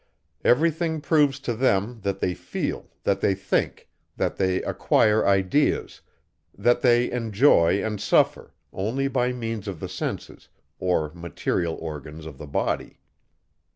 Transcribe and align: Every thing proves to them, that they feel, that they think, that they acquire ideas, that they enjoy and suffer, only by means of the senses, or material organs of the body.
Every 0.43 0.71
thing 0.71 0.99
proves 0.99 1.39
to 1.41 1.53
them, 1.53 1.99
that 2.01 2.21
they 2.21 2.33
feel, 2.33 2.87
that 3.03 3.21
they 3.21 3.35
think, 3.35 3.87
that 4.17 4.37
they 4.37 4.63
acquire 4.63 5.27
ideas, 5.27 6.01
that 6.57 6.81
they 6.81 7.11
enjoy 7.11 7.83
and 7.85 8.01
suffer, 8.01 8.55
only 8.73 9.07
by 9.07 9.31
means 9.31 9.67
of 9.67 9.79
the 9.79 9.87
senses, 9.87 10.49
or 10.79 11.11
material 11.13 11.75
organs 11.75 12.25
of 12.25 12.39
the 12.39 12.47
body. 12.47 12.97